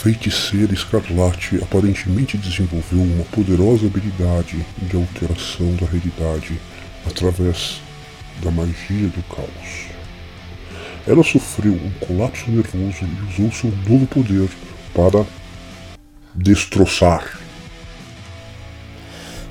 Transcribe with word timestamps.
feiticeira 0.00 0.72
escarlate 0.72 1.62
aparentemente 1.62 2.38
desenvolveu 2.38 3.02
uma 3.02 3.24
poderosa 3.24 3.86
habilidade 3.86 4.64
de 4.78 4.96
alteração 4.96 5.76
da 5.76 5.84
realidade 5.84 6.58
através 7.06 7.82
da 8.42 8.50
magia 8.50 9.08
do 9.08 9.22
caos. 9.24 9.90
Ela 11.06 11.22
sofreu 11.22 11.74
um 11.74 11.90
colapso 12.06 12.50
nervoso 12.50 13.04
e 13.04 13.30
usou 13.30 13.52
seu 13.52 13.70
novo 13.86 14.06
poder 14.06 14.48
para 14.94 15.26
destroçar. 16.34 17.38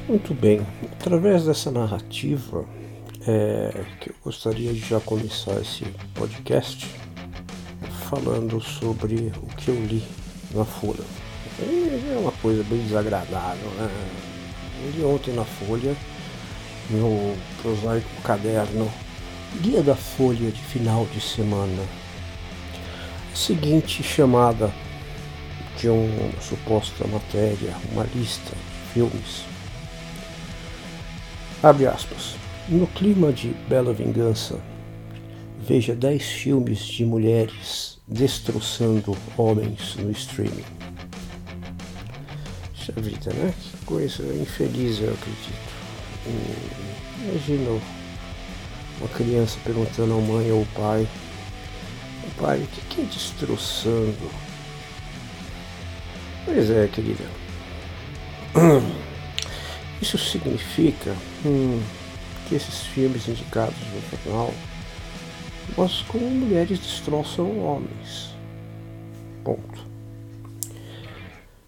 Muito 0.08 0.34
bem, 0.34 0.66
através 0.94 1.46
dessa 1.46 1.70
narrativa 1.70 2.66
é, 3.22 3.84
que 4.02 4.10
eu 4.10 4.16
gostaria 4.24 4.74
de 4.74 4.80
já 4.80 5.00
começar 5.00 5.62
esse 5.62 5.86
podcast 6.16 6.88
falando 8.10 8.60
sobre 8.60 9.32
o 9.44 9.56
que 9.56 9.70
eu 9.70 9.86
li 9.86 10.04
na 10.54 10.66
Folha. 10.66 11.04
É 11.60 12.18
uma 12.18 12.32
coisa 12.32 12.64
bem 12.64 12.80
desagradável, 12.80 13.70
né? 13.72 13.90
Li 14.96 15.04
ontem 15.04 15.34
na 15.34 15.44
Folha, 15.44 15.96
meu 16.90 17.36
prosaico 17.62 18.10
caderno, 18.24 18.90
Guia 19.62 19.82
da 19.82 19.96
Folha 19.96 20.52
de 20.52 20.62
final 20.62 21.06
de 21.08 21.20
semana. 21.20 21.84
A 23.32 23.36
seguinte 23.36 24.04
chamada 24.04 24.72
de 25.78 25.90
uma 25.90 26.42
suposta 26.42 27.08
matéria, 27.08 27.76
uma 27.92 28.06
lista 28.16 28.52
de 28.52 28.94
filmes. 28.94 29.44
Abre 31.62 31.88
aspas. 31.88 32.36
No 32.68 32.86
clima 32.86 33.34
de 33.34 33.50
Bela 33.68 33.92
Vingança, 33.92 34.60
veja 35.58 35.96
10 35.96 36.24
filmes 36.24 36.80
de 36.80 37.04
mulheres 37.04 37.89
destroçando 38.10 39.16
homens 39.38 39.96
no 39.98 40.12
streaming. 40.12 40.66
Puxa 42.72 42.94
vida, 42.98 43.34
né? 43.34 43.54
Que 43.60 43.86
coisa 43.86 44.24
infeliz, 44.36 45.00
eu 45.00 45.14
acredito. 45.14 45.70
Hum, 46.28 47.30
imagina 47.30 47.82
uma 49.00 49.10
criança 49.10 49.58
perguntando 49.64 50.14
à 50.14 50.22
mãe 50.22 50.52
ou 50.52 50.60
ao 50.60 50.66
pai: 50.68 51.08
Pai, 52.40 52.60
o 52.60 52.68
que 52.68 53.02
é 53.02 53.04
destroçando? 53.06 54.32
Pois 56.46 56.70
é, 56.72 56.88
querida. 56.88 57.26
Isso 60.02 60.18
significa 60.18 61.14
hum, 61.46 61.82
que 62.48 62.56
esses 62.56 62.84
filmes 62.84 63.28
indicados 63.28 63.76
no 63.94 64.02
jornal 64.10 64.54
mostram 65.78 66.08
como 66.08 66.30
mulheres 66.30 66.80
destroçam 66.80 67.60
homens. 67.60 68.34
Ponto. 69.44 69.90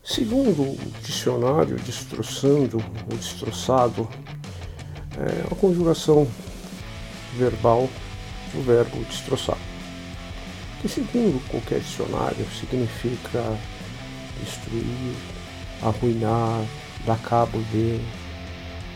Segundo 0.03 0.63
o 0.63 0.94
dicionário, 1.03 1.77
destroçando 1.77 2.83
ou 3.09 3.17
destroçado 3.17 4.09
é 5.17 5.52
a 5.52 5.55
conjugação 5.55 6.27
verbal 7.38 7.89
do 8.53 8.61
verbo 8.63 8.97
destroçar. 9.05 9.57
Que 10.81 10.89
segundo 10.89 11.41
qualquer 11.49 11.79
dicionário 11.79 12.45
significa 12.59 13.57
destruir, 14.44 15.16
arruinar, 15.81 16.66
dar 17.05 17.19
cabo 17.19 17.59
de, 17.72 17.99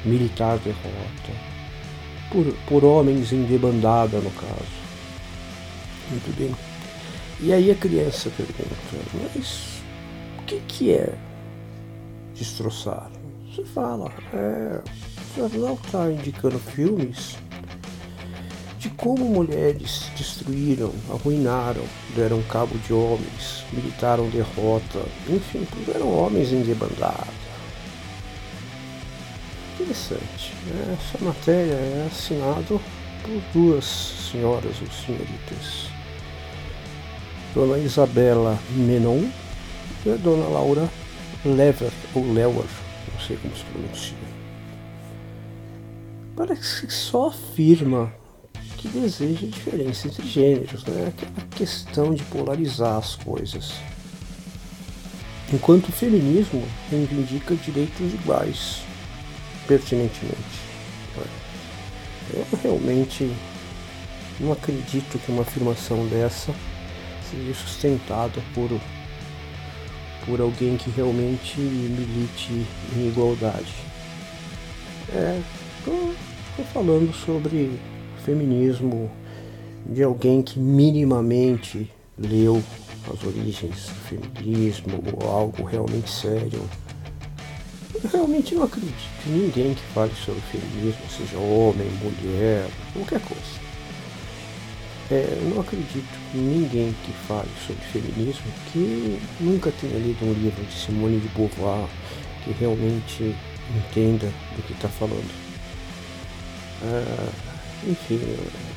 militar 0.03 0.57
derrota, 0.59 1.31
por, 2.31 2.45
por 2.67 2.83
homens 2.83 3.31
em 3.31 3.43
debandada 3.43 4.19
no 4.19 4.31
caso. 4.31 4.84
Muito 6.09 6.37
bem. 6.37 6.55
E 7.39 7.51
aí 7.51 7.69
a 7.69 7.75
criança 7.75 8.29
pergunta, 8.29 8.71
mas 9.33 9.81
o 10.39 10.43
que, 10.43 10.59
que 10.67 10.93
é 10.93 11.13
destroçar? 12.33 13.11
Você 13.53 13.65
fala, 13.65 14.11
é, 14.33 14.81
o 15.33 15.49
jornal 15.49 15.79
está 15.83 16.11
indicando 16.11 16.59
filmes 16.59 17.37
de 18.79 18.89
como 18.91 19.25
mulheres 19.25 20.11
destruíram, 20.15 20.93
arruinaram, 21.09 21.83
deram 22.15 22.41
cabo 22.43 22.77
de 22.77 22.93
homens, 22.93 23.65
militaram 23.73 24.29
derrota, 24.29 24.99
enfim, 25.27 25.67
eram 25.93 26.07
homens 26.13 26.51
em 26.51 26.61
debandada. 26.61 27.27
Interessante. 29.73 30.53
Né? 30.67 30.97
Essa 30.99 31.25
matéria 31.25 31.73
é 31.73 32.07
assinada 32.11 32.63
por 32.63 33.41
duas 33.53 33.85
senhoras 34.31 34.75
ou 34.81 34.91
senhoritas. 34.91 35.94
Dona 37.55 37.77
Isabela 37.77 38.59
Menon 38.71 39.29
e 40.05 40.09
a 40.09 40.17
Dona 40.17 40.45
Laura 40.49 40.89
Lever, 41.45 41.91
ou 42.13 42.33
Lewer, 42.33 42.65
não 43.13 43.19
sei 43.25 43.37
como 43.37 43.55
se 43.55 43.63
pronuncia. 43.63 44.17
Parece 46.35 46.85
que 46.85 46.93
só 46.93 47.29
afirma 47.29 48.13
que 48.75 48.89
deseja 48.89 49.47
diferença 49.47 50.09
entre 50.09 50.27
gêneros, 50.27 50.83
né? 50.83 51.07
aquela 51.07 51.47
questão 51.55 52.13
de 52.13 52.23
polarizar 52.23 52.97
as 52.97 53.15
coisas. 53.15 53.75
Enquanto 55.53 55.87
o 55.87 55.93
feminismo 55.93 56.61
reivindica 56.91 57.55
direitos 57.55 58.13
iguais, 58.15 58.81
pertinentemente. 59.65 60.65
Eu 62.33 62.45
realmente 62.61 63.31
não 64.41 64.51
acredito 64.51 65.17
que 65.19 65.31
uma 65.31 65.43
afirmação 65.43 66.05
dessa 66.07 66.53
seja 67.29 67.53
sustentada 67.53 68.41
por, 68.53 68.69
por 70.25 70.41
alguém 70.41 70.77
que 70.77 70.89
realmente 70.89 71.59
milite 71.59 72.65
em 72.95 73.07
igualdade. 73.07 73.73
É, 75.13 75.39
estou 75.79 76.65
falando 76.73 77.13
sobre 77.13 77.79
feminismo 78.23 79.11
de 79.85 80.01
alguém 80.03 80.41
que 80.41 80.59
minimamente 80.59 81.91
leu 82.17 82.63
as 83.11 83.23
origens 83.23 83.87
do 83.87 84.19
feminismo 84.19 85.03
ou 85.13 85.29
algo 85.29 85.63
realmente 85.63 86.09
sério. 86.09 86.67
Eu 87.93 88.09
realmente 88.09 88.55
não 88.55 88.63
acredito 88.63 88.93
em 89.27 89.31
ninguém 89.31 89.73
que 89.73 89.83
fale 89.93 90.13
sobre 90.15 90.41
feminismo, 90.51 91.01
seja 91.09 91.37
homem, 91.37 91.87
mulher, 92.01 92.67
qualquer 92.93 93.21
coisa. 93.21 93.65
É, 95.11 95.37
eu 95.39 95.49
não 95.53 95.61
acredito 95.61 96.07
em 96.33 96.39
ninguém 96.39 96.95
que 97.05 97.11
fale 97.27 97.47
sobre 97.67 97.83
feminismo 97.85 98.45
que 98.73 99.19
nunca 99.39 99.71
tenha 99.79 99.99
lido 99.99 100.25
um 100.25 100.33
livro 100.33 100.63
de 100.63 100.73
Simone 100.73 101.19
de 101.19 101.27
Beauvoir 101.29 101.87
que 102.43 102.51
realmente 102.53 103.35
entenda 103.77 104.27
do 104.55 104.63
que 104.63 104.73
está 104.73 104.89
falando. 104.89 105.29
É, 106.83 107.89
enfim, 107.89 108.19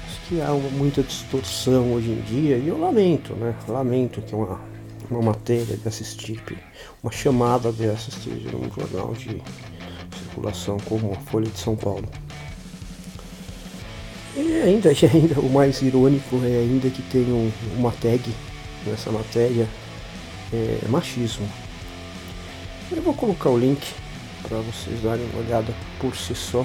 acho 0.06 0.20
que 0.28 0.40
há 0.42 0.52
uma, 0.52 0.68
muita 0.70 1.02
distorção 1.02 1.94
hoje 1.94 2.10
em 2.10 2.20
dia 2.22 2.58
e 2.58 2.68
eu 2.68 2.78
lamento, 2.78 3.34
né? 3.34 3.54
Lamento 3.66 4.20
que 4.20 4.34
uma, 4.34 4.60
uma 5.10 5.22
matéria 5.22 5.76
dessa 5.78 6.04
tipo, 6.04 6.54
uma 7.02 7.10
chamada 7.10 7.72
dessa 7.72 8.10
esteja 8.10 8.50
num 8.50 8.70
jornal 8.70 9.14
de 9.14 9.42
circulação 10.18 10.76
como 10.84 11.12
a 11.12 11.16
Folha 11.30 11.48
de 11.48 11.58
São 11.58 11.74
Paulo. 11.74 12.06
E 14.36 14.60
ainda, 14.62 14.92
e 14.92 15.06
ainda 15.06 15.40
o 15.40 15.50
mais 15.50 15.82
irônico 15.82 16.36
é 16.44 16.58
ainda 16.58 16.88
que 16.90 17.02
tem 17.02 17.24
um, 17.24 17.50
uma 17.76 17.92
tag 17.92 18.22
nessa 18.86 19.10
matéria, 19.10 19.68
é 20.52 20.88
machismo. 20.88 21.48
Eu 22.90 23.02
vou 23.02 23.14
colocar 23.14 23.50
o 23.50 23.58
link 23.58 23.82
para 24.42 24.58
vocês 24.58 25.00
darem 25.02 25.24
uma 25.26 25.40
olhada 25.40 25.74
por 26.00 26.16
si 26.16 26.34
só. 26.34 26.64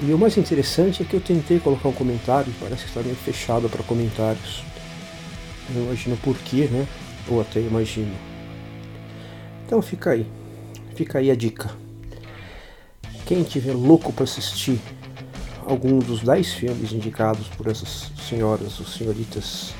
E 0.00 0.12
o 0.12 0.18
mais 0.18 0.36
interessante 0.36 1.02
é 1.02 1.04
que 1.04 1.14
eu 1.14 1.20
tentei 1.20 1.58
colocar 1.58 1.88
um 1.88 1.92
comentário, 1.92 2.52
parece 2.60 2.82
que 2.82 2.88
está 2.88 3.00
meio 3.00 3.16
fechado 3.16 3.68
para 3.68 3.82
comentários. 3.82 4.62
Não 5.70 5.84
imagino 5.84 6.16
porquê, 6.18 6.68
né? 6.70 6.86
Ou 7.28 7.40
até 7.40 7.60
imagino. 7.60 8.14
Então 9.66 9.82
fica 9.82 10.10
aí. 10.10 10.26
Fica 10.94 11.18
aí 11.18 11.30
a 11.30 11.34
dica. 11.34 11.70
Quem 13.26 13.42
tiver 13.42 13.74
louco 13.74 14.12
para 14.12 14.24
assistir 14.24 14.80
algum 15.68 15.98
dos 15.98 16.22
10 16.22 16.52
filmes 16.54 16.92
indicados 16.92 17.46
por 17.48 17.66
essas 17.66 18.10
senhoras 18.28 18.78
ou 18.80 18.86
senhoritas 18.86 19.74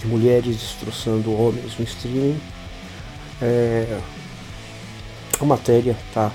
de 0.00 0.06
mulheres 0.06 0.56
destroçando 0.56 1.32
homens 1.32 1.78
no 1.78 1.84
streaming, 1.84 2.40
é, 3.40 4.00
a 5.40 5.44
matéria 5.44 5.96
tá, 6.12 6.32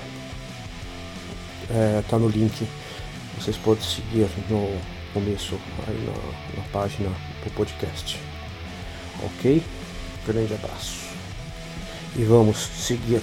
é, 1.70 2.02
tá 2.08 2.18
no 2.18 2.28
link 2.28 2.66
vocês 3.40 3.56
podem 3.56 3.82
seguir 3.82 4.28
no 4.50 4.78
começo 5.14 5.58
aí 5.88 5.96
na, 6.04 6.60
na 6.60 6.68
página 6.68 7.08
do 7.42 7.50
podcast. 7.54 8.20
Ok? 9.24 9.62
Grande 10.26 10.52
abraço. 10.52 11.08
E 12.16 12.22
vamos 12.22 12.58
seguir 12.58 13.22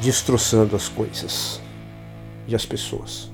destroçando 0.00 0.74
as 0.74 0.88
coisas 0.88 1.60
e 2.48 2.54
as 2.56 2.66
pessoas. 2.66 3.31